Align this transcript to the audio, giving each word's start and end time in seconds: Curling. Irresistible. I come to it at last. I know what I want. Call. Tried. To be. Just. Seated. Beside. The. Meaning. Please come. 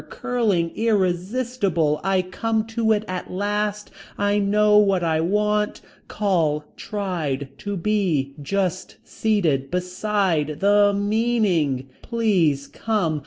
Curling. 0.09 0.71
Irresistible. 0.75 2.01
I 2.03 2.23
come 2.23 2.65
to 2.69 2.91
it 2.91 3.05
at 3.07 3.29
last. 3.29 3.91
I 4.17 4.39
know 4.39 4.79
what 4.79 5.03
I 5.03 5.21
want. 5.21 5.81
Call. 6.07 6.65
Tried. 6.75 7.49
To 7.59 7.77
be. 7.77 8.33
Just. 8.41 8.95
Seated. 9.03 9.69
Beside. 9.69 10.59
The. 10.61 10.91
Meaning. 10.91 11.87
Please 12.01 12.65
come. 12.67 13.19